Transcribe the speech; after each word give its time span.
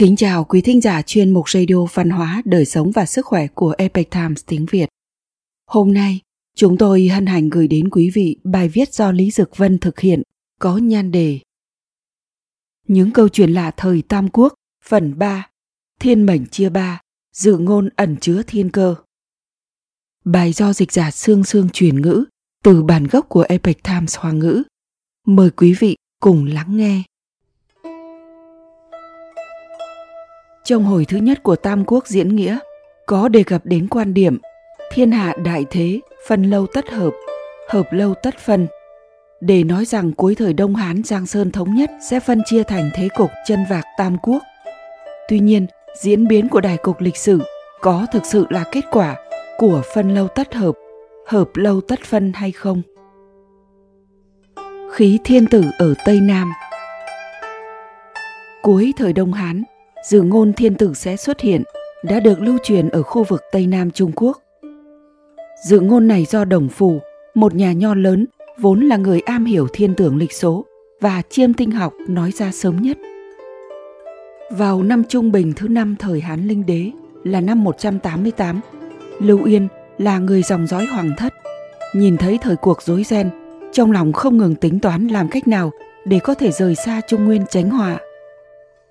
Kính 0.00 0.16
chào 0.16 0.44
quý 0.44 0.60
thính 0.60 0.80
giả 0.80 1.02
chuyên 1.02 1.30
mục 1.30 1.50
radio 1.50 1.84
văn 1.94 2.10
hóa, 2.10 2.42
đời 2.44 2.64
sống 2.64 2.90
và 2.90 3.06
sức 3.06 3.26
khỏe 3.26 3.46
của 3.46 3.74
Epic 3.78 4.10
Times 4.10 4.44
tiếng 4.46 4.66
Việt. 4.70 4.88
Hôm 5.66 5.92
nay, 5.92 6.20
chúng 6.56 6.78
tôi 6.78 7.08
hân 7.08 7.26
hạnh 7.26 7.48
gửi 7.48 7.68
đến 7.68 7.90
quý 7.90 8.10
vị 8.14 8.36
bài 8.44 8.68
viết 8.68 8.94
do 8.94 9.12
Lý 9.12 9.30
Dực 9.30 9.56
Vân 9.56 9.78
thực 9.78 10.00
hiện 10.00 10.22
có 10.60 10.76
nhan 10.76 11.10
đề 11.10 11.38
Những 12.88 13.10
câu 13.10 13.28
chuyện 13.28 13.50
lạ 13.52 13.70
thời 13.76 14.02
Tam 14.02 14.28
Quốc, 14.28 14.54
phần 14.84 15.18
3, 15.18 15.48
Thiên 16.00 16.26
mệnh 16.26 16.46
chia 16.46 16.68
ba, 16.68 17.00
dự 17.36 17.58
ngôn 17.58 17.88
ẩn 17.96 18.16
chứa 18.20 18.42
thiên 18.46 18.70
cơ. 18.70 18.94
Bài 20.24 20.52
do 20.52 20.72
dịch 20.72 20.92
giả 20.92 21.10
Sương 21.10 21.44
Sương 21.44 21.68
truyền 21.72 22.02
ngữ 22.02 22.24
từ 22.64 22.82
bản 22.82 23.06
gốc 23.06 23.28
của 23.28 23.44
Epic 23.48 23.82
Times 23.82 24.16
Hoa 24.16 24.32
ngữ. 24.32 24.62
Mời 25.26 25.50
quý 25.50 25.74
vị 25.80 25.96
cùng 26.20 26.44
lắng 26.44 26.76
nghe. 26.76 27.02
Trong 30.70 30.84
hồi 30.84 31.04
thứ 31.04 31.16
nhất 31.16 31.42
của 31.42 31.56
Tam 31.56 31.84
Quốc 31.84 32.06
diễn 32.06 32.36
nghĩa, 32.36 32.58
có 33.06 33.28
đề 33.28 33.42
cập 33.42 33.66
đến 33.66 33.88
quan 33.88 34.14
điểm 34.14 34.38
thiên 34.92 35.12
hạ 35.12 35.34
đại 35.44 35.64
thế, 35.70 36.00
phân 36.28 36.42
lâu 36.42 36.66
tất 36.66 36.90
hợp, 36.90 37.10
hợp 37.68 37.92
lâu 37.92 38.14
tất 38.22 38.38
phân. 38.38 38.66
Để 39.40 39.64
nói 39.64 39.84
rằng 39.84 40.12
cuối 40.12 40.34
thời 40.34 40.52
Đông 40.52 40.74
Hán 40.74 41.02
Giang 41.02 41.26
Sơn 41.26 41.50
thống 41.50 41.74
nhất 41.74 41.90
sẽ 42.10 42.20
phân 42.20 42.42
chia 42.46 42.62
thành 42.62 42.90
thế 42.94 43.08
cục 43.16 43.30
chân 43.46 43.64
vạc 43.70 43.84
Tam 43.98 44.16
Quốc. 44.22 44.42
Tuy 45.28 45.40
nhiên, 45.40 45.66
diễn 46.02 46.28
biến 46.28 46.48
của 46.48 46.60
đại 46.60 46.76
cục 46.76 47.00
lịch 47.00 47.16
sử 47.16 47.40
có 47.80 48.06
thực 48.12 48.26
sự 48.26 48.46
là 48.50 48.64
kết 48.72 48.84
quả 48.90 49.16
của 49.58 49.82
phân 49.94 50.14
lâu 50.14 50.28
tất 50.28 50.54
hợp, 50.54 50.74
hợp 51.26 51.48
lâu 51.54 51.80
tất 51.80 52.00
phân 52.04 52.32
hay 52.34 52.52
không? 52.52 52.82
Khí 54.92 55.18
thiên 55.24 55.46
tử 55.46 55.64
ở 55.78 55.94
Tây 56.06 56.20
Nam 56.20 56.52
Cuối 58.62 58.92
thời 58.96 59.12
Đông 59.12 59.32
Hán, 59.32 59.62
dự 60.02 60.22
ngôn 60.22 60.52
thiên 60.52 60.74
tử 60.74 60.94
sẽ 60.94 61.16
xuất 61.16 61.40
hiện 61.40 61.62
đã 62.02 62.20
được 62.20 62.40
lưu 62.40 62.58
truyền 62.62 62.88
ở 62.88 63.02
khu 63.02 63.24
vực 63.24 63.42
Tây 63.52 63.66
Nam 63.66 63.90
Trung 63.90 64.12
Quốc. 64.16 64.42
Dự 65.68 65.80
ngôn 65.80 66.08
này 66.08 66.24
do 66.24 66.44
Đồng 66.44 66.68
Phù, 66.68 67.00
một 67.34 67.54
nhà 67.54 67.72
nho 67.72 67.94
lớn 67.94 68.26
vốn 68.58 68.80
là 68.80 68.96
người 68.96 69.20
am 69.20 69.44
hiểu 69.44 69.68
thiên 69.72 69.94
tưởng 69.94 70.16
lịch 70.16 70.32
số 70.32 70.64
và 71.00 71.22
chiêm 71.30 71.54
tinh 71.54 71.70
học 71.70 71.92
nói 72.08 72.32
ra 72.32 72.52
sớm 72.52 72.76
nhất. 72.82 72.98
Vào 74.50 74.82
năm 74.82 75.02
trung 75.08 75.32
bình 75.32 75.52
thứ 75.56 75.68
năm 75.68 75.96
thời 75.98 76.20
Hán 76.20 76.48
Linh 76.48 76.66
Đế 76.66 76.90
là 77.24 77.40
năm 77.40 77.64
188, 77.64 78.60
Lưu 79.18 79.44
Yên 79.44 79.68
là 79.98 80.18
người 80.18 80.42
dòng 80.42 80.66
dõi 80.66 80.86
hoàng 80.86 81.10
thất, 81.18 81.34
nhìn 81.94 82.16
thấy 82.16 82.38
thời 82.42 82.56
cuộc 82.56 82.82
rối 82.82 83.04
ren, 83.04 83.30
trong 83.72 83.92
lòng 83.92 84.12
không 84.12 84.38
ngừng 84.38 84.54
tính 84.54 84.80
toán 84.80 85.08
làm 85.08 85.28
cách 85.28 85.48
nào 85.48 85.70
để 86.04 86.18
có 86.18 86.34
thể 86.34 86.52
rời 86.52 86.74
xa 86.74 87.00
Trung 87.08 87.24
Nguyên 87.24 87.44
tránh 87.50 87.70
họa 87.70 87.98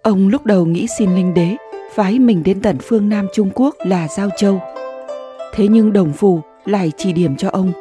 Ông 0.04 0.28
lúc 0.28 0.46
đầu 0.46 0.66
nghĩ 0.66 0.88
xin 0.98 1.16
linh 1.16 1.34
đế 1.34 1.56
phái 1.92 2.20
mình 2.20 2.44
đến 2.44 2.62
tận 2.62 2.78
phương 2.82 3.10
Nam 3.10 3.28
Trung 3.34 3.50
Quốc 3.56 3.76
là 3.80 4.08
Giao 4.08 4.30
Châu. 4.38 4.60
Thế 5.54 5.68
nhưng 5.68 5.94
Đồng 5.94 6.14
Phù 6.14 6.42
lại 6.66 6.92
chỉ 6.98 7.14
điểm 7.14 7.36
cho 7.36 7.50
ông. 7.50 7.72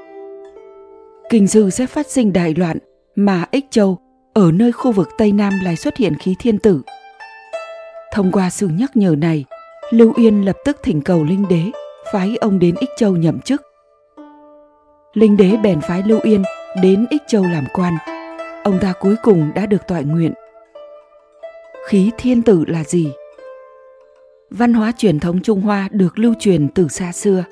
Kinh 1.30 1.46
dư 1.46 1.70
sẽ 1.70 1.86
phát 1.86 2.06
sinh 2.06 2.32
đại 2.32 2.54
loạn 2.54 2.78
mà 3.14 3.44
Ích 3.50 3.66
Châu 3.70 3.98
ở 4.34 4.52
nơi 4.52 4.72
khu 4.72 4.92
vực 4.92 5.08
Tây 5.18 5.32
Nam 5.32 5.52
lại 5.64 5.76
xuất 5.76 5.96
hiện 5.96 6.14
khí 6.14 6.34
thiên 6.38 6.58
tử. 6.58 6.82
Thông 8.12 8.32
qua 8.32 8.50
sự 8.50 8.68
nhắc 8.68 8.96
nhở 8.96 9.14
này, 9.18 9.44
Lưu 9.90 10.12
Yên 10.16 10.44
lập 10.44 10.56
tức 10.64 10.76
thỉnh 10.82 11.00
cầu 11.02 11.24
Linh 11.24 11.44
Đế 11.48 11.62
phái 12.12 12.36
ông 12.40 12.58
đến 12.58 12.74
Ích 12.80 12.90
Châu 12.96 13.16
nhậm 13.16 13.40
chức. 13.40 13.62
Linh 15.14 15.36
Đế 15.36 15.56
bèn 15.62 15.80
phái 15.80 16.02
Lưu 16.06 16.20
Yên 16.22 16.42
đến 16.82 17.06
Ích 17.10 17.22
Châu 17.28 17.42
làm 17.42 17.64
quan. 17.74 17.94
Ông 18.64 18.78
ta 18.80 18.92
cuối 19.00 19.14
cùng 19.22 19.50
đã 19.54 19.66
được 19.66 19.86
tọa 19.88 20.00
nguyện 20.00 20.32
khí 21.88 22.10
thiên 22.18 22.42
tử 22.42 22.64
là 22.66 22.84
gì? 22.84 23.12
Văn 24.50 24.74
hóa 24.74 24.92
truyền 24.98 25.20
thống 25.20 25.40
trung 25.42 25.60
hoa 25.60 25.88
được 25.92 26.18
lưu 26.18 26.34
truyền 26.38 26.68
từ 26.68 26.88
xa 26.88 27.12
xưa, 27.12 27.44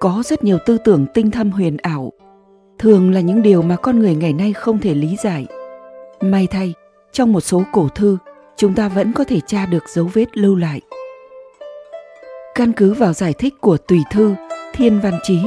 có 0.00 0.22
rất 0.24 0.44
nhiều 0.44 0.58
tư 0.66 0.78
tưởng 0.84 1.06
tinh 1.14 1.30
thâm 1.30 1.50
huyền 1.50 1.76
ảo. 1.76 2.12
Thường 2.78 3.10
là 3.10 3.20
những 3.20 3.42
điều 3.42 3.62
mà 3.62 3.76
con 3.76 3.98
người 3.98 4.14
ngày 4.14 4.32
nay 4.32 4.52
không 4.52 4.78
thể 4.78 4.94
lý 4.94 5.16
giải. 5.24 5.46
May 6.20 6.46
thay, 6.46 6.74
trong 7.12 7.32
một 7.32 7.40
số 7.40 7.62
cổ 7.72 7.88
thư, 7.88 8.18
chúng 8.56 8.74
ta 8.74 8.88
vẫn 8.88 9.12
có 9.12 9.24
thể 9.24 9.40
tra 9.46 9.66
được 9.66 9.88
dấu 9.88 10.10
vết 10.12 10.36
lưu 10.36 10.56
lại. 10.56 10.80
Căn 12.54 12.72
cứ 12.72 12.92
vào 12.92 13.12
giải 13.12 13.32
thích 13.32 13.54
của 13.60 13.76
tùy 13.76 13.98
thư 14.10 14.34
thiên 14.72 15.00
văn 15.00 15.18
chí, 15.22 15.38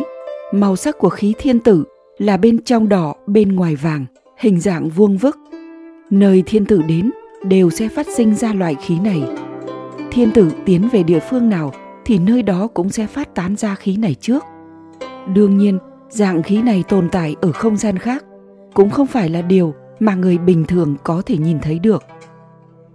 màu 0.51 0.75
sắc 0.75 0.97
của 0.97 1.09
khí 1.09 1.33
thiên 1.37 1.59
tử 1.59 1.83
là 2.17 2.37
bên 2.37 2.63
trong 2.63 2.89
đỏ, 2.89 3.15
bên 3.27 3.55
ngoài 3.55 3.75
vàng, 3.75 4.05
hình 4.37 4.59
dạng 4.59 4.89
vuông 4.89 5.17
vức. 5.17 5.37
Nơi 6.09 6.43
thiên 6.45 6.65
tử 6.65 6.81
đến 6.87 7.11
đều 7.43 7.69
sẽ 7.69 7.89
phát 7.89 8.07
sinh 8.15 8.35
ra 8.35 8.53
loại 8.53 8.75
khí 8.75 8.99
này. 8.99 9.23
Thiên 10.11 10.31
tử 10.31 10.51
tiến 10.65 10.89
về 10.91 11.03
địa 11.03 11.19
phương 11.19 11.49
nào 11.49 11.73
thì 12.05 12.19
nơi 12.19 12.43
đó 12.43 12.67
cũng 12.67 12.89
sẽ 12.89 13.07
phát 13.07 13.35
tán 13.35 13.55
ra 13.55 13.75
khí 13.75 13.97
này 13.97 14.13
trước. 14.13 14.43
Đương 15.33 15.57
nhiên, 15.57 15.79
dạng 16.09 16.43
khí 16.43 16.61
này 16.61 16.83
tồn 16.89 17.09
tại 17.11 17.35
ở 17.41 17.51
không 17.51 17.77
gian 17.77 17.97
khác 17.97 18.25
cũng 18.73 18.89
không 18.89 19.07
phải 19.07 19.29
là 19.29 19.41
điều 19.41 19.73
mà 19.99 20.15
người 20.15 20.37
bình 20.37 20.65
thường 20.65 20.95
có 21.03 21.21
thể 21.25 21.37
nhìn 21.37 21.59
thấy 21.59 21.79
được. 21.79 22.03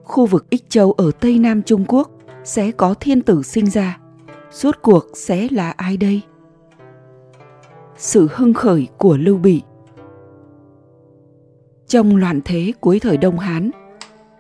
Khu 0.03 0.27
vực 0.27 0.51
Ích 0.51 0.71
Châu 0.71 0.93
ở 0.93 1.11
Tây 1.21 1.39
Nam 1.39 1.63
Trung 1.63 1.85
Quốc 1.89 2.11
sẽ 2.45 2.71
có 2.71 2.95
thiên 2.95 3.23
tử 3.23 3.43
sinh 3.43 3.67
ra. 3.67 3.99
Suốt 4.51 4.83
cuộc 4.83 5.05
sẽ 5.15 5.49
là 5.51 5.71
ai 5.71 5.97
đây? 5.97 6.23
Sự 7.97 8.29
hưng 8.35 8.55
khởi 8.55 8.89
của 8.99 9.17
Lưu 9.17 9.39
Bị 9.39 9.63
Trong 11.87 12.17
loạn 12.17 12.41
thế 12.45 12.73
cuối 12.81 13.01
thời 13.01 13.17
Đông 13.17 13.39
Hán, 13.39 13.71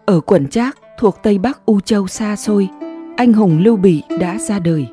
ở 0.07 0.21
quận 0.21 0.49
Trác 0.49 0.79
thuộc 0.99 1.17
Tây 1.23 1.39
Bắc 1.39 1.67
U 1.67 1.81
Châu 1.81 2.07
xa 2.07 2.37
xôi, 2.37 2.69
anh 3.17 3.33
hùng 3.33 3.59
Lưu 3.63 3.77
Bị 3.77 4.03
đã 4.21 4.39
ra 4.39 4.59
đời. 4.59 4.87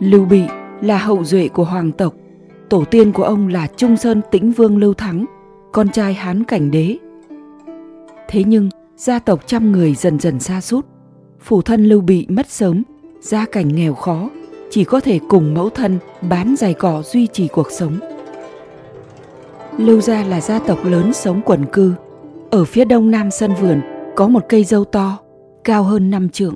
Lưu 0.00 0.24
Bị 0.24 0.42
là 0.80 0.98
hậu 0.98 1.24
duệ 1.24 1.48
của 1.48 1.64
hoàng 1.64 1.92
tộc, 1.92 2.14
tổ 2.68 2.84
tiên 2.84 3.12
của 3.12 3.22
ông 3.22 3.48
là 3.48 3.66
Trung 3.76 3.96
Sơn 3.96 4.20
Tĩnh 4.30 4.52
Vương 4.52 4.78
Lưu 4.78 4.94
Thắng, 4.94 5.24
con 5.72 5.88
trai 5.88 6.14
Hán 6.14 6.44
Cảnh 6.44 6.70
Đế. 6.70 6.98
Thế 8.28 8.44
nhưng, 8.46 8.68
gia 8.96 9.18
tộc 9.18 9.46
trăm 9.46 9.72
người 9.72 9.94
dần 9.94 10.18
dần 10.18 10.40
xa 10.40 10.60
sút 10.60 10.86
phủ 11.40 11.62
thân 11.62 11.84
Lưu 11.84 12.00
Bị 12.00 12.26
mất 12.28 12.50
sớm, 12.50 12.82
gia 13.20 13.46
cảnh 13.46 13.68
nghèo 13.68 13.94
khó, 13.94 14.30
chỉ 14.70 14.84
có 14.84 15.00
thể 15.00 15.20
cùng 15.28 15.54
mẫu 15.54 15.70
thân 15.70 15.98
bán 16.20 16.56
giày 16.56 16.74
cỏ 16.74 17.02
duy 17.02 17.26
trì 17.26 17.48
cuộc 17.48 17.70
sống. 17.70 17.98
Lưu 19.78 20.00
gia 20.00 20.24
là 20.24 20.40
gia 20.40 20.58
tộc 20.58 20.78
lớn 20.84 21.12
sống 21.12 21.40
quần 21.44 21.64
cư, 21.72 21.94
ở 22.52 22.64
phía 22.64 22.84
đông 22.84 23.10
nam 23.10 23.30
sân 23.30 23.50
vườn 23.60 23.80
có 24.16 24.28
một 24.28 24.44
cây 24.48 24.64
dâu 24.64 24.84
to, 24.84 25.18
cao 25.64 25.82
hơn 25.82 26.10
năm 26.10 26.28
trượng. 26.28 26.54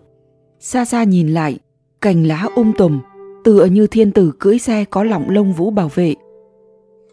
Xa 0.61 0.85
xa 0.85 1.05
nhìn 1.05 1.29
lại, 1.29 1.59
cành 2.01 2.27
lá 2.27 2.47
um 2.57 2.73
tùm, 2.73 3.01
tựa 3.45 3.65
như 3.65 3.87
thiên 3.87 4.13
tử 4.13 4.33
cưỡi 4.39 4.59
xe 4.59 4.85
có 4.85 5.05
lọng 5.05 5.31
lông 5.31 5.53
vũ 5.53 5.71
bảo 5.71 5.91
vệ. 5.95 6.15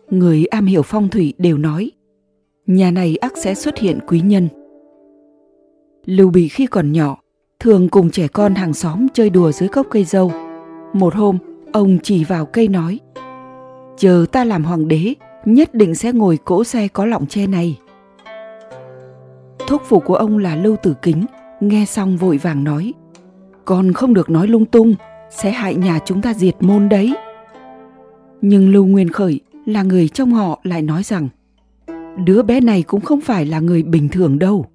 Người 0.09 0.45
am 0.45 0.65
hiểu 0.65 0.81
phong 0.81 1.09
thủy 1.09 1.33
đều 1.37 1.57
nói, 1.57 1.91
nhà 2.67 2.91
này 2.91 3.15
ắt 3.15 3.31
sẽ 3.37 3.55
xuất 3.55 3.77
hiện 3.77 3.99
quý 4.07 4.21
nhân. 4.21 4.47
Lưu 6.05 6.29
Bị 6.29 6.47
khi 6.47 6.65
còn 6.65 6.91
nhỏ, 6.91 7.17
thường 7.59 7.89
cùng 7.89 8.11
trẻ 8.11 8.27
con 8.27 8.55
hàng 8.55 8.73
xóm 8.73 9.07
chơi 9.13 9.29
đùa 9.29 9.51
dưới 9.51 9.69
gốc 9.69 9.87
cây 9.89 10.03
dâu. 10.03 10.31
Một 10.93 11.15
hôm, 11.15 11.37
ông 11.71 11.97
chỉ 12.03 12.23
vào 12.23 12.45
cây 12.45 12.67
nói, 12.67 12.99
chờ 13.97 14.25
ta 14.31 14.43
làm 14.43 14.63
hoàng 14.63 14.87
đế, 14.87 15.13
nhất 15.45 15.75
định 15.75 15.95
sẽ 15.95 16.11
ngồi 16.11 16.37
cỗ 16.37 16.63
xe 16.63 16.87
có 16.87 17.05
lọng 17.05 17.25
tre 17.25 17.47
này. 17.47 17.79
Thúc 19.73 19.81
phụ 19.85 19.99
của 19.99 20.15
ông 20.15 20.37
là 20.37 20.55
Lưu 20.55 20.75
Tử 20.75 20.95
Kính, 21.01 21.25
nghe 21.59 21.85
xong 21.85 22.17
vội 22.17 22.37
vàng 22.37 22.63
nói, 22.63 22.93
con 23.65 23.93
không 23.93 24.13
được 24.13 24.29
nói 24.29 24.47
lung 24.47 24.65
tung, 24.65 24.95
sẽ 25.29 25.51
hại 25.51 25.75
nhà 25.75 25.99
chúng 26.05 26.21
ta 26.21 26.33
diệt 26.33 26.55
môn 26.59 26.89
đấy. 26.89 27.15
Nhưng 28.41 28.71
Lưu 28.71 28.85
Nguyên 28.85 29.09
Khởi 29.09 29.39
là 29.65 29.83
người 29.83 30.07
trong 30.07 30.31
họ 30.31 30.59
lại 30.63 30.81
nói 30.81 31.03
rằng, 31.03 31.29
đứa 32.25 32.43
bé 32.43 32.59
này 32.59 32.83
cũng 32.83 33.01
không 33.01 33.21
phải 33.21 33.45
là 33.45 33.59
người 33.59 33.83
bình 33.83 34.09
thường 34.09 34.39
đâu. 34.39 34.65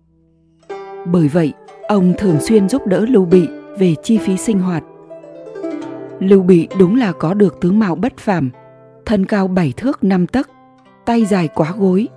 Bởi 1.06 1.28
vậy, 1.28 1.52
ông 1.88 2.12
thường 2.18 2.40
xuyên 2.40 2.68
giúp 2.68 2.86
đỡ 2.86 3.06
Lưu 3.08 3.24
Bị 3.24 3.48
về 3.78 3.94
chi 4.02 4.18
phí 4.18 4.36
sinh 4.36 4.58
hoạt. 4.58 4.84
Lưu 6.20 6.42
Bị 6.42 6.68
đúng 6.78 6.96
là 6.96 7.12
có 7.12 7.34
được 7.34 7.60
tướng 7.60 7.78
mạo 7.78 7.94
bất 7.94 8.18
phàm, 8.18 8.50
thân 9.06 9.26
cao 9.26 9.48
bảy 9.48 9.72
thước 9.76 10.04
năm 10.04 10.26
tấc, 10.26 10.50
tay 11.06 11.24
dài 11.24 11.48
quá 11.48 11.74
gối, 11.78 12.08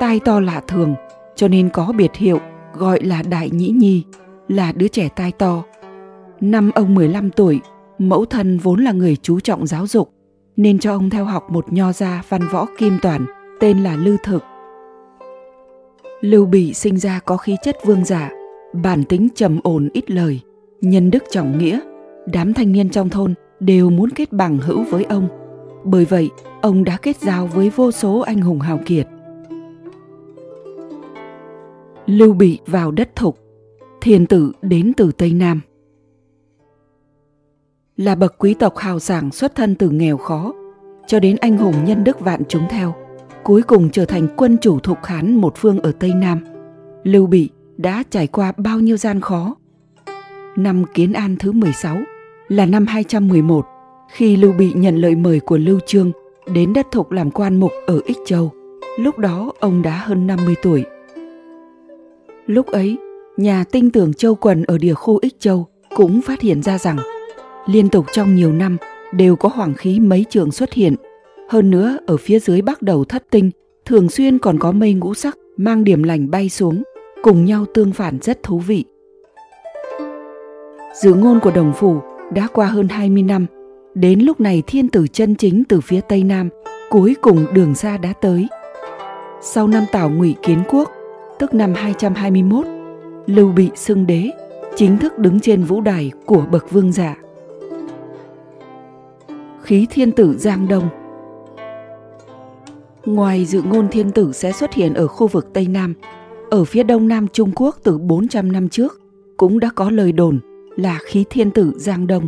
tai 0.00 0.20
to 0.20 0.40
lạ 0.40 0.62
thường, 0.68 0.94
cho 1.36 1.48
nên 1.48 1.68
có 1.68 1.92
biệt 1.96 2.14
hiệu 2.14 2.40
gọi 2.74 3.02
là 3.02 3.22
Đại 3.22 3.50
Nhĩ 3.50 3.68
Nhi, 3.68 4.04
là 4.48 4.72
đứa 4.72 4.88
trẻ 4.88 5.08
tai 5.16 5.32
to. 5.32 5.62
Năm 6.40 6.70
ông 6.74 6.94
15 6.94 7.30
tuổi, 7.30 7.60
mẫu 7.98 8.24
thân 8.24 8.58
vốn 8.58 8.84
là 8.84 8.92
người 8.92 9.16
chú 9.22 9.40
trọng 9.40 9.66
giáo 9.66 9.86
dục, 9.86 10.10
nên 10.56 10.78
cho 10.78 10.92
ông 10.92 11.10
theo 11.10 11.24
học 11.24 11.50
một 11.50 11.72
nho 11.72 11.92
gia 11.92 12.22
văn 12.28 12.40
võ 12.52 12.66
kim 12.78 12.98
toàn 13.02 13.26
tên 13.60 13.82
là 13.82 13.96
Lư 13.96 14.16
Thực. 14.24 14.42
Lưu 16.20 16.46
Bị 16.46 16.74
sinh 16.74 16.98
ra 16.98 17.20
có 17.24 17.36
khí 17.36 17.56
chất 17.62 17.76
vương 17.84 18.04
giả, 18.04 18.30
bản 18.72 19.04
tính 19.04 19.28
trầm 19.34 19.60
ổn 19.62 19.88
ít 19.92 20.10
lời, 20.10 20.40
nhân 20.80 21.10
đức 21.10 21.24
trọng 21.30 21.58
nghĩa. 21.58 21.80
Đám 22.32 22.54
thanh 22.54 22.72
niên 22.72 22.88
trong 22.88 23.08
thôn 23.08 23.34
đều 23.60 23.90
muốn 23.90 24.10
kết 24.10 24.32
bằng 24.32 24.58
hữu 24.58 24.84
với 24.90 25.04
ông. 25.04 25.28
Bởi 25.84 26.04
vậy, 26.04 26.30
ông 26.62 26.84
đã 26.84 26.96
kết 27.02 27.16
giao 27.16 27.46
với 27.46 27.70
vô 27.70 27.90
số 27.90 28.18
anh 28.18 28.40
hùng 28.40 28.60
hào 28.60 28.80
kiệt. 28.86 29.08
Lưu 32.06 32.32
Bị 32.32 32.58
vào 32.66 32.90
đất 32.90 33.16
thục. 33.16 33.38
Thiên 34.00 34.26
tử 34.26 34.52
đến 34.62 34.92
từ 34.96 35.12
Tây 35.12 35.32
Nam 35.32 35.60
Là 37.96 38.14
bậc 38.14 38.34
quý 38.38 38.54
tộc 38.54 38.76
hào 38.76 38.98
sảng 38.98 39.30
xuất 39.30 39.54
thân 39.54 39.74
từ 39.74 39.90
nghèo 39.90 40.16
khó 40.16 40.52
cho 41.06 41.20
đến 41.20 41.36
anh 41.36 41.58
hùng 41.58 41.74
nhân 41.84 42.04
đức 42.04 42.20
vạn 42.20 42.42
chúng 42.48 42.62
theo, 42.70 42.94
cuối 43.42 43.62
cùng 43.62 43.90
trở 43.90 44.04
thành 44.04 44.28
quân 44.36 44.56
chủ 44.60 44.78
thục 44.78 45.04
Hán 45.04 45.34
một 45.34 45.54
phương 45.56 45.80
ở 45.80 45.92
Tây 45.92 46.12
Nam. 46.14 46.40
Lưu 47.04 47.26
Bị 47.26 47.50
đã 47.76 48.02
trải 48.10 48.26
qua 48.26 48.52
bao 48.56 48.80
nhiêu 48.80 48.96
gian 48.96 49.20
khó. 49.20 49.56
Năm 50.56 50.84
Kiến 50.94 51.12
An 51.12 51.36
thứ 51.38 51.52
16 51.52 51.96
là 52.48 52.66
năm 52.66 52.86
211 52.86 53.66
khi 54.12 54.36
Lưu 54.36 54.52
Bị 54.52 54.72
nhận 54.72 54.96
lời 54.96 55.14
mời 55.14 55.40
của 55.40 55.58
Lưu 55.58 55.80
Trương 55.86 56.12
đến 56.54 56.72
đất 56.72 56.86
thục 56.90 57.12
làm 57.12 57.30
quan 57.30 57.60
mục 57.60 57.72
ở 57.86 58.00
Ích 58.04 58.18
Châu. 58.26 58.52
Lúc 58.98 59.18
đó 59.18 59.52
ông 59.60 59.82
đã 59.82 59.96
hơn 59.96 60.26
50 60.26 60.54
tuổi. 60.62 60.84
Lúc 62.46 62.66
ấy, 62.66 62.98
nhà 63.36 63.64
tinh 63.64 63.90
tưởng 63.90 64.14
Châu 64.14 64.34
Quần 64.34 64.64
ở 64.64 64.78
địa 64.78 64.94
khu 64.94 65.18
Ích 65.22 65.40
Châu 65.40 65.66
cũng 65.96 66.22
phát 66.22 66.40
hiện 66.40 66.62
ra 66.62 66.78
rằng 66.78 66.96
liên 67.66 67.88
tục 67.88 68.06
trong 68.12 68.34
nhiều 68.34 68.52
năm 68.52 68.76
đều 69.12 69.36
có 69.36 69.48
hoàng 69.48 69.74
khí 69.74 70.00
mấy 70.00 70.24
trường 70.30 70.52
xuất 70.52 70.72
hiện. 70.72 70.94
Hơn 71.48 71.70
nữa, 71.70 71.98
ở 72.06 72.16
phía 72.16 72.38
dưới 72.38 72.62
bắc 72.62 72.82
đầu 72.82 73.04
thất 73.04 73.26
tinh, 73.30 73.50
thường 73.84 74.08
xuyên 74.08 74.38
còn 74.38 74.58
có 74.58 74.72
mây 74.72 74.94
ngũ 74.94 75.14
sắc 75.14 75.36
mang 75.56 75.84
điểm 75.84 76.02
lành 76.02 76.30
bay 76.30 76.48
xuống, 76.48 76.82
cùng 77.22 77.44
nhau 77.44 77.64
tương 77.74 77.92
phản 77.92 78.18
rất 78.22 78.42
thú 78.42 78.58
vị. 78.58 78.84
Dự 81.02 81.14
ngôn 81.14 81.40
của 81.40 81.50
đồng 81.50 81.72
phủ 81.72 82.00
đã 82.34 82.48
qua 82.52 82.66
hơn 82.66 82.88
20 82.88 83.22
năm, 83.22 83.46
đến 83.94 84.20
lúc 84.20 84.40
này 84.40 84.62
thiên 84.66 84.88
tử 84.88 85.06
chân 85.12 85.34
chính 85.34 85.64
từ 85.68 85.80
phía 85.80 86.00
tây 86.00 86.24
nam, 86.24 86.48
cuối 86.90 87.16
cùng 87.20 87.46
đường 87.54 87.74
xa 87.74 87.96
đã 87.96 88.12
tới. 88.20 88.48
Sau 89.40 89.68
năm 89.68 89.84
Tào 89.92 90.10
Ngụy 90.10 90.34
kiến 90.42 90.62
quốc, 90.68 90.90
tức 91.38 91.54
năm 91.54 91.72
221, 91.74 92.66
Lưu 93.26 93.52
Bị 93.52 93.70
xưng 93.74 94.06
đế, 94.06 94.30
chính 94.76 94.98
thức 94.98 95.18
đứng 95.18 95.40
trên 95.40 95.64
vũ 95.64 95.80
đài 95.80 96.12
của 96.26 96.46
bậc 96.50 96.70
vương 96.70 96.92
giả 96.92 97.16
khí 99.66 99.86
thiên 99.90 100.12
tử 100.12 100.36
Giang 100.38 100.68
Đông. 100.68 100.88
Ngoài 103.04 103.44
dự 103.44 103.62
ngôn 103.62 103.88
thiên 103.88 104.10
tử 104.10 104.32
sẽ 104.32 104.52
xuất 104.52 104.74
hiện 104.74 104.94
ở 104.94 105.06
khu 105.06 105.26
vực 105.26 105.52
Tây 105.52 105.66
Nam, 105.66 105.94
ở 106.50 106.64
phía 106.64 106.82
đông 106.82 107.08
nam 107.08 107.26
Trung 107.32 107.50
Quốc 107.54 107.76
từ 107.82 107.98
400 107.98 108.52
năm 108.52 108.68
trước 108.68 109.00
cũng 109.36 109.60
đã 109.60 109.70
có 109.74 109.90
lời 109.90 110.12
đồn 110.12 110.40
là 110.76 110.98
khí 111.04 111.24
thiên 111.30 111.50
tử 111.50 111.72
Giang 111.76 112.06
Đông. 112.06 112.26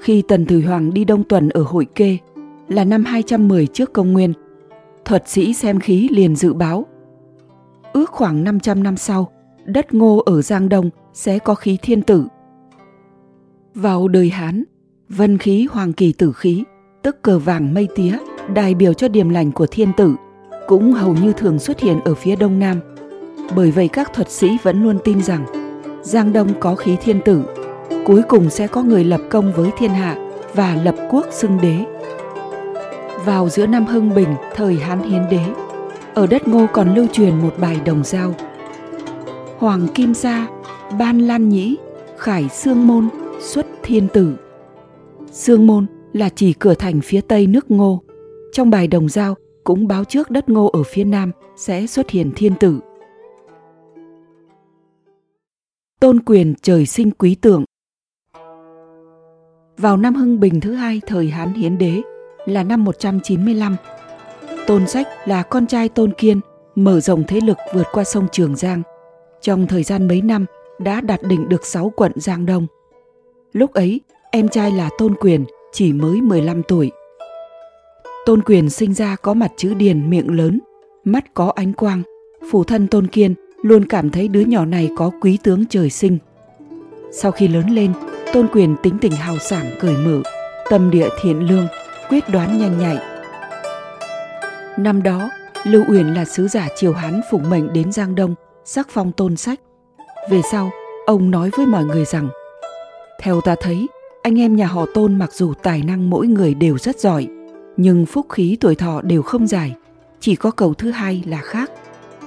Khi 0.00 0.22
Tần 0.28 0.46
Thủy 0.46 0.62
Hoàng 0.62 0.94
đi 0.94 1.04
đông 1.04 1.24
tuần 1.24 1.48
ở 1.48 1.62
Hội 1.62 1.86
Kê 1.94 2.18
là 2.68 2.84
năm 2.84 3.04
210 3.04 3.66
trước 3.66 3.92
công 3.92 4.12
nguyên, 4.12 4.32
thuật 5.04 5.28
sĩ 5.28 5.54
xem 5.54 5.80
khí 5.80 6.08
liền 6.10 6.36
dự 6.36 6.52
báo. 6.52 6.86
Ước 7.94 8.10
khoảng 8.10 8.44
500 8.44 8.82
năm 8.82 8.96
sau, 8.96 9.30
đất 9.64 9.94
ngô 9.94 10.22
ở 10.26 10.42
Giang 10.42 10.68
Đông 10.68 10.90
sẽ 11.12 11.38
có 11.38 11.54
khí 11.54 11.78
thiên 11.82 12.02
tử. 12.02 12.26
Vào 13.74 14.08
đời 14.08 14.28
Hán, 14.28 14.64
Vân 15.08 15.38
khí 15.38 15.68
hoàng 15.70 15.92
kỳ 15.92 16.12
tử 16.12 16.32
khí, 16.32 16.64
tức 17.02 17.22
cờ 17.22 17.38
vàng 17.38 17.74
mây 17.74 17.88
tía, 17.94 18.18
đại 18.54 18.74
biểu 18.74 18.92
cho 18.92 19.08
điềm 19.08 19.28
lành 19.28 19.52
của 19.52 19.66
thiên 19.66 19.92
tử, 19.96 20.14
cũng 20.66 20.92
hầu 20.92 21.14
như 21.14 21.32
thường 21.32 21.58
xuất 21.58 21.80
hiện 21.80 22.00
ở 22.04 22.14
phía 22.14 22.36
đông 22.36 22.58
nam. 22.58 22.80
Bởi 23.56 23.70
vậy 23.70 23.88
các 23.88 24.12
thuật 24.14 24.30
sĩ 24.30 24.56
vẫn 24.62 24.82
luôn 24.82 24.98
tin 25.04 25.22
rằng 25.22 25.46
Giang 26.02 26.32
Đông 26.32 26.48
có 26.60 26.74
khí 26.74 26.96
thiên 27.02 27.20
tử, 27.24 27.42
cuối 28.06 28.22
cùng 28.28 28.50
sẽ 28.50 28.66
có 28.66 28.82
người 28.82 29.04
lập 29.04 29.20
công 29.30 29.52
với 29.52 29.70
thiên 29.78 29.90
hạ 29.90 30.16
và 30.54 30.74
lập 30.84 30.94
quốc 31.10 31.26
xưng 31.30 31.58
đế. 31.62 31.84
Vào 33.24 33.48
giữa 33.48 33.66
năm 33.66 33.86
Hưng 33.86 34.14
Bình, 34.14 34.34
thời 34.54 34.76
Hán 34.76 35.02
Hiến 35.02 35.22
Đế, 35.30 35.63
ở 36.14 36.26
đất 36.26 36.48
Ngô 36.48 36.66
còn 36.72 36.94
lưu 36.94 37.06
truyền 37.12 37.38
một 37.42 37.54
bài 37.60 37.80
đồng 37.86 38.04
giao. 38.04 38.34
Hoàng 39.58 39.88
Kim 39.94 40.14
Sa, 40.14 40.48
Ban 40.98 41.18
Lan 41.18 41.48
Nhĩ, 41.48 41.76
Khải 42.18 42.48
Sương 42.48 42.86
Môn, 42.86 43.08
xuất 43.40 43.66
thiên 43.82 44.08
tử. 44.08 44.36
Sương 45.32 45.66
Môn 45.66 45.86
là 46.12 46.28
chỉ 46.28 46.52
cửa 46.52 46.74
thành 46.74 47.00
phía 47.00 47.20
tây 47.20 47.46
nước 47.46 47.70
Ngô. 47.70 48.02
Trong 48.52 48.70
bài 48.70 48.86
đồng 48.86 49.08
giao 49.08 49.34
cũng 49.64 49.86
báo 49.86 50.04
trước 50.04 50.30
đất 50.30 50.48
Ngô 50.48 50.70
ở 50.72 50.82
phía 50.82 51.04
nam 51.04 51.32
sẽ 51.56 51.86
xuất 51.86 52.10
hiện 52.10 52.30
thiên 52.36 52.54
tử. 52.60 52.80
Tôn 56.00 56.20
quyền 56.20 56.54
trời 56.62 56.86
sinh 56.86 57.10
quý 57.10 57.34
tượng 57.34 57.64
Vào 59.78 59.96
năm 59.96 60.14
Hưng 60.14 60.40
Bình 60.40 60.60
thứ 60.60 60.72
hai 60.72 61.00
thời 61.06 61.30
Hán 61.30 61.54
Hiến 61.54 61.78
Đế 61.78 62.02
là 62.46 62.62
năm 62.62 62.84
195, 62.84 63.76
Tôn 64.66 64.86
Sách 64.86 65.08
là 65.24 65.42
con 65.42 65.66
trai 65.66 65.88
Tôn 65.88 66.12
Kiên 66.12 66.40
mở 66.74 67.00
rộng 67.00 67.24
thế 67.28 67.40
lực 67.40 67.58
vượt 67.74 67.86
qua 67.92 68.04
sông 68.04 68.26
Trường 68.32 68.56
Giang. 68.56 68.82
Trong 69.40 69.66
thời 69.66 69.82
gian 69.82 70.08
mấy 70.08 70.22
năm 70.22 70.46
đã 70.78 71.00
đạt 71.00 71.22
đỉnh 71.22 71.48
được 71.48 71.66
6 71.66 71.92
quận 71.96 72.12
Giang 72.16 72.46
Đông. 72.46 72.66
Lúc 73.52 73.72
ấy, 73.72 74.00
Em 74.34 74.48
trai 74.48 74.70
là 74.70 74.90
Tôn 74.98 75.14
Quyền, 75.14 75.44
chỉ 75.72 75.92
mới 75.92 76.20
15 76.20 76.62
tuổi. 76.62 76.90
Tôn 78.26 78.42
Quyền 78.42 78.70
sinh 78.70 78.94
ra 78.94 79.16
có 79.16 79.34
mặt 79.34 79.52
chữ 79.56 79.74
điền 79.74 80.10
miệng 80.10 80.36
lớn, 80.36 80.60
mắt 81.04 81.34
có 81.34 81.52
ánh 81.56 81.72
quang. 81.72 82.02
phủ 82.50 82.64
thân 82.64 82.86
Tôn 82.86 83.06
Kiên 83.06 83.34
luôn 83.62 83.84
cảm 83.84 84.10
thấy 84.10 84.28
đứa 84.28 84.40
nhỏ 84.40 84.64
này 84.64 84.90
có 84.96 85.10
quý 85.20 85.38
tướng 85.42 85.64
trời 85.66 85.90
sinh. 85.90 86.18
Sau 87.12 87.30
khi 87.32 87.48
lớn 87.48 87.70
lên, 87.70 87.92
Tôn 88.32 88.48
Quyền 88.52 88.76
tính 88.82 88.98
tình 89.00 89.12
hào 89.12 89.38
sảng 89.38 89.66
cởi 89.80 89.96
mở, 89.96 90.22
tâm 90.70 90.90
địa 90.90 91.08
thiện 91.22 91.38
lương, 91.38 91.66
quyết 92.08 92.24
đoán 92.28 92.58
nhanh 92.58 92.78
nhạy. 92.78 93.13
Năm 94.76 95.02
đó, 95.02 95.30
Lưu 95.64 95.84
Uyển 95.88 96.06
là 96.06 96.24
sứ 96.24 96.48
giả 96.48 96.68
triều 96.76 96.92
Hán 96.92 97.20
phụng 97.30 97.50
mệnh 97.50 97.72
đến 97.72 97.92
Giang 97.92 98.14
Đông, 98.14 98.34
sắc 98.64 98.88
phong 98.90 99.12
tôn 99.12 99.36
sách. 99.36 99.60
Về 100.30 100.40
sau, 100.52 100.70
ông 101.06 101.30
nói 101.30 101.50
với 101.56 101.66
mọi 101.66 101.84
người 101.84 102.04
rằng, 102.04 102.28
theo 103.20 103.40
ta 103.40 103.54
thấy, 103.60 103.86
anh 104.22 104.40
em 104.40 104.56
nhà 104.56 104.66
họ 104.66 104.86
Tôn 104.94 105.18
mặc 105.18 105.32
dù 105.32 105.54
tài 105.62 105.82
năng 105.82 106.10
mỗi 106.10 106.26
người 106.26 106.54
đều 106.54 106.78
rất 106.78 107.00
giỏi, 107.00 107.28
nhưng 107.76 108.06
phúc 108.06 108.26
khí 108.28 108.56
tuổi 108.60 108.74
thọ 108.74 109.02
đều 109.02 109.22
không 109.22 109.46
dài, 109.46 109.74
chỉ 110.20 110.36
có 110.36 110.50
cầu 110.50 110.74
thứ 110.74 110.90
hai 110.90 111.22
là 111.26 111.38
khác. 111.38 111.70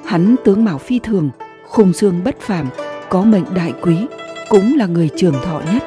Hắn 0.06 0.36
tướng 0.44 0.66
mạo 0.66 0.78
phi 0.78 1.00
thường, 1.00 1.30
khung 1.68 1.94
xương 1.94 2.24
bất 2.24 2.40
phàm, 2.40 2.68
có 3.10 3.22
mệnh 3.22 3.46
đại 3.56 3.74
quý, 3.82 3.96
cũng 4.50 4.78
là 4.78 4.86
người 4.86 5.10
trường 5.16 5.36
thọ 5.44 5.62
nhất. 5.74 5.84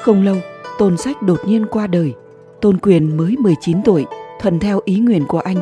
Không 0.00 0.24
lâu, 0.24 0.36
Tôn 0.78 0.96
Sách 0.96 1.22
đột 1.22 1.40
nhiên 1.46 1.66
qua 1.66 1.86
đời. 1.86 2.14
Tôn 2.60 2.78
Quyền 2.78 3.16
mới 3.16 3.36
19 3.38 3.82
tuổi, 3.82 4.06
thuần 4.44 4.58
theo 4.58 4.80
ý 4.84 4.98
nguyện 4.98 5.24
của 5.28 5.38
anh, 5.38 5.56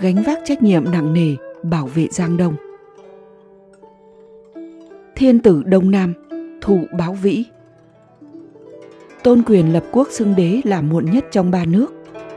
gánh 0.00 0.22
vác 0.26 0.38
trách 0.44 0.62
nhiệm 0.62 0.92
nặng 0.92 1.12
nề 1.12 1.36
bảo 1.62 1.86
vệ 1.86 2.06
Giang 2.10 2.36
Đông. 2.36 2.54
Thiên 5.16 5.38
tử 5.38 5.62
Đông 5.66 5.90
Nam, 5.90 6.14
thụ 6.60 6.80
báo 6.98 7.12
vĩ 7.12 7.44
Tôn 9.22 9.42
quyền 9.46 9.72
lập 9.72 9.84
quốc 9.92 10.08
xưng 10.10 10.34
đế 10.36 10.60
là 10.64 10.80
muộn 10.80 11.10
nhất 11.10 11.24
trong 11.30 11.50
ba 11.50 11.64
nước 11.64 11.92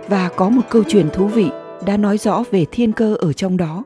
và 0.07 0.29
có 0.35 0.49
một 0.49 0.61
câu 0.69 0.83
chuyện 0.87 1.09
thú 1.13 1.27
vị 1.27 1.49
đã 1.85 1.97
nói 1.97 2.17
rõ 2.17 2.43
về 2.51 2.65
thiên 2.71 2.91
cơ 2.91 3.15
ở 3.15 3.33
trong 3.33 3.57
đó. 3.57 3.83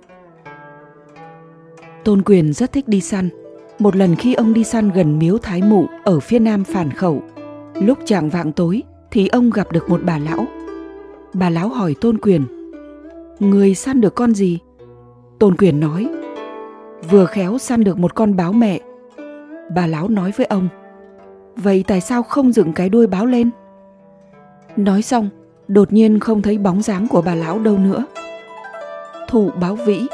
Tôn 2.03 2.21
quyền 2.21 2.53
rất 2.53 2.71
thích 2.71 2.87
đi 2.87 3.01
săn. 3.01 3.29
Một 3.79 3.95
lần 3.95 4.15
khi 4.15 4.33
ông 4.33 4.53
đi 4.53 4.63
săn 4.63 4.89
gần 4.89 5.19
miếu 5.19 5.37
Thái 5.37 5.61
Mụ 5.61 5.85
ở 6.03 6.19
phía 6.19 6.39
nam 6.39 6.63
phản 6.63 6.91
khẩu, 6.91 7.23
lúc 7.73 7.97
chạng 8.05 8.29
vạng 8.29 8.51
tối 8.51 8.83
thì 9.11 9.27
ông 9.27 9.49
gặp 9.49 9.71
được 9.71 9.89
một 9.89 10.01
bà 10.05 10.17
lão. 10.17 10.47
Bà 11.33 11.49
lão 11.49 11.69
hỏi 11.69 11.95
Tôn 12.01 12.17
quyền, 12.17 12.43
người 13.39 13.75
săn 13.75 14.01
được 14.01 14.15
con 14.15 14.33
gì? 14.33 14.59
Tôn 15.39 15.55
quyền 15.57 15.79
nói, 15.79 16.07
vừa 17.09 17.25
khéo 17.25 17.57
săn 17.57 17.83
được 17.83 17.99
một 17.99 18.15
con 18.15 18.35
báo 18.35 18.53
mẹ. 18.53 18.79
Bà 19.75 19.87
lão 19.87 20.07
nói 20.07 20.31
với 20.37 20.45
ông, 20.45 20.69
vậy 21.55 21.83
tại 21.87 22.01
sao 22.01 22.23
không 22.23 22.51
dựng 22.51 22.73
cái 22.73 22.89
đuôi 22.89 23.07
báo 23.07 23.25
lên? 23.25 23.49
Nói 24.77 25.01
xong 25.01 25.29
đột 25.67 25.93
nhiên 25.93 26.19
không 26.19 26.41
thấy 26.41 26.57
bóng 26.57 26.81
dáng 26.81 27.07
của 27.07 27.21
bà 27.21 27.35
lão 27.35 27.59
đâu 27.59 27.77
nữa. 27.77 28.05
Thủ 29.27 29.49
báo 29.61 29.75
vĩ 29.75 30.07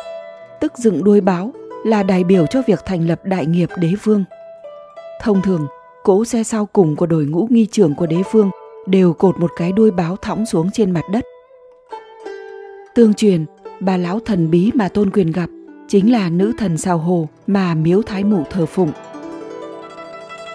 tức 0.61 0.77
dựng 0.77 1.03
đuôi 1.03 1.21
báo 1.21 1.51
là 1.85 2.03
đại 2.03 2.23
biểu 2.23 2.45
cho 2.45 2.61
việc 2.67 2.79
thành 2.85 3.07
lập 3.07 3.21
đại 3.23 3.45
nghiệp 3.45 3.69
đế 3.79 3.93
vương. 4.03 4.23
Thông 5.21 5.41
thường 5.41 5.67
cỗ 6.03 6.25
xe 6.25 6.43
sau 6.43 6.65
cùng 6.65 6.95
của 6.95 7.05
đội 7.05 7.25
ngũ 7.25 7.47
nghi 7.49 7.65
trưởng 7.65 7.95
của 7.95 8.05
đế 8.05 8.17
vương 8.31 8.51
đều 8.85 9.13
cột 9.13 9.39
một 9.39 9.51
cái 9.57 9.71
đuôi 9.71 9.91
báo 9.91 10.15
thõng 10.15 10.45
xuống 10.45 10.71
trên 10.71 10.91
mặt 10.91 11.03
đất 11.11 11.25
tương 12.95 13.13
truyền 13.13 13.45
bà 13.79 13.97
lão 13.97 14.19
thần 14.19 14.51
bí 14.51 14.71
mà 14.73 14.89
tôn 14.89 15.09
quyền 15.09 15.31
gặp 15.31 15.49
chính 15.87 16.11
là 16.11 16.29
nữ 16.29 16.53
thần 16.57 16.77
sao 16.77 16.97
hồ 16.97 17.29
mà 17.47 17.75
miếu 17.75 18.01
thái 18.01 18.23
mụ 18.23 18.43
thờ 18.49 18.65
phụng 18.65 18.91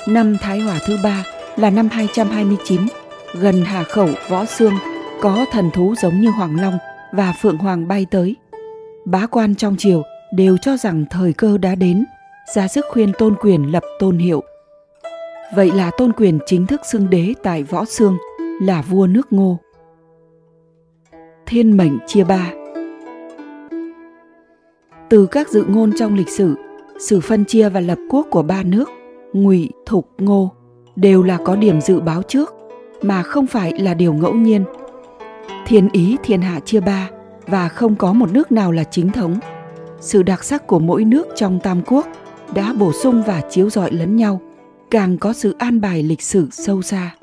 Năm 0.07 0.37
Thái 0.41 0.61
Hòa 0.61 0.79
thứ 0.87 0.99
ba 1.03 1.25
là 1.57 1.71
năm 1.71 1.89
229, 1.93 2.81
gần 3.41 3.63
Hà 3.65 3.83
Khẩu, 3.83 4.09
Võ 4.29 4.45
Xương, 4.45 4.75
có 5.21 5.47
thần 5.53 5.71
thú 5.71 5.95
giống 6.03 6.21
như 6.21 6.31
Hoàng 6.31 6.61
Long 6.61 6.79
và 7.13 7.35
Phượng 7.41 7.57
Hoàng 7.59 7.89
bay 7.89 8.07
tới. 8.11 8.37
Bá 9.05 9.27
quan 9.27 9.55
trong 9.55 9.77
triều 9.77 10.03
đều 10.35 10.57
cho 10.57 10.77
rằng 10.77 11.05
thời 11.11 11.33
cơ 11.33 11.59
đã 11.59 11.75
đến, 11.75 12.05
ra 12.55 12.69
sức 12.69 12.85
khuyên 12.91 13.13
tôn 13.19 13.35
quyền 13.41 13.73
lập 13.73 13.83
tôn 13.99 14.19
hiệu. 14.19 14.43
Vậy 15.55 15.71
là 15.75 15.91
tôn 15.91 16.13
quyền 16.13 16.39
chính 16.47 16.67
thức 16.67 16.81
xưng 16.93 17.11
đế 17.11 17.35
tại 17.43 17.63
Võ 17.63 17.85
Xương, 17.85 18.17
là 18.61 18.83
vua 18.83 19.07
nước 19.07 19.33
ngô. 19.33 19.59
Thiên 21.47 21.77
mệnh 21.77 21.99
chia 22.07 22.25
ba. 22.25 22.53
Từ 25.09 25.27
các 25.27 25.49
dự 25.49 25.65
ngôn 25.69 25.93
trong 25.97 26.15
lịch 26.15 26.29
sử, 26.29 26.55
sự 26.99 27.21
phân 27.21 27.45
chia 27.45 27.69
và 27.69 27.81
lập 27.81 27.99
quốc 28.11 28.27
của 28.31 28.43
ba 28.43 28.63
nước 28.63 28.91
ngụy 29.33 29.71
thục 29.87 30.09
ngô 30.19 30.53
đều 30.97 31.23
là 31.23 31.39
có 31.45 31.57
điểm 31.57 31.81
dự 31.81 32.01
báo 32.01 32.23
trước 32.23 32.55
mà 33.03 33.23
không 33.23 33.47
phải 33.47 33.79
là 33.79 33.95
điều 33.95 34.13
ngẫu 34.13 34.35
nhiên. 34.35 34.65
Thiên 35.67 35.89
ý 35.93 36.17
thiên 36.23 36.43
hạ 36.43 36.61
chia 36.61 36.81
ba 36.81 37.11
và 37.47 37.69
không 37.69 37.97
có 37.97 38.13
một 38.13 38.33
nước 38.33 38.53
nào 38.53 38.73
là 38.73 38.85
chính 38.85 39.11
thống. 39.11 39.39
Sự 40.01 40.23
đặc 40.23 40.45
sắc 40.45 40.67
của 40.67 40.79
mỗi 40.79 41.05
nước 41.05 41.27
trong 41.37 41.61
tam 41.61 41.83
quốc 41.87 42.07
đã 42.55 42.75
bổ 42.79 42.93
sung 42.93 43.23
và 43.27 43.43
chiếu 43.51 43.71
rọi 43.71 43.93
lẫn 43.93 44.17
nhau 44.17 44.41
càng 44.91 45.17
có 45.21 45.33
sự 45.33 45.55
an 45.59 45.81
bài 45.81 46.03
lịch 46.03 46.23
sử 46.23 46.49
sâu 46.53 46.83
xa. 46.83 47.17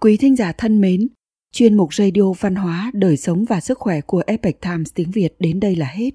Quý 0.00 0.16
thính 0.16 0.36
giả 0.36 0.52
thân 0.52 0.80
mến, 0.80 1.08
chuyên 1.52 1.76
mục 1.76 1.94
radio 1.94 2.32
văn 2.40 2.54
hóa, 2.54 2.90
đời 2.94 3.16
sống 3.16 3.44
và 3.44 3.60
sức 3.60 3.78
khỏe 3.78 4.00
của 4.00 4.22
epic 4.26 4.60
times 4.60 4.90
tiếng 4.94 5.10
việt 5.10 5.34
đến 5.38 5.60
đây 5.60 5.76
là 5.76 5.86
hết. 5.86 6.10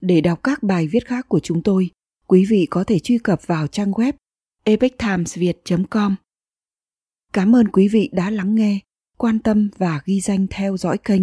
Để 0.00 0.20
đọc 0.20 0.42
các 0.42 0.62
bài 0.62 0.88
viết 0.88 1.06
khác 1.06 1.28
của 1.28 1.40
chúng 1.40 1.62
tôi, 1.62 1.90
quý 2.26 2.46
vị 2.48 2.66
có 2.70 2.84
thể 2.84 2.98
truy 2.98 3.18
cập 3.18 3.46
vào 3.46 3.66
trang 3.66 3.92
web 3.92 4.12
epictimesviet 4.64 5.58
com. 5.90 6.16
Cảm 7.32 7.56
ơn 7.56 7.68
quý 7.68 7.88
vị 7.88 8.10
đã 8.12 8.30
lắng 8.30 8.54
nghe, 8.54 8.78
quan 9.18 9.38
tâm 9.38 9.70
và 9.76 10.00
ghi 10.04 10.20
danh 10.20 10.46
theo 10.50 10.76
dõi 10.76 10.98
kênh 10.98 11.22